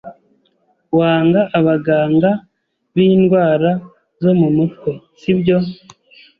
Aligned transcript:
Wanga 0.97 1.41
abaganga 1.59 2.29
b'indwara 2.95 3.69
zo 4.23 4.31
mu 4.39 4.49
mutwe, 4.57 4.91
sibyo? 5.19 5.57